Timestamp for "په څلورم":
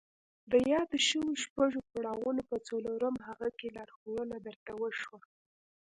2.49-3.15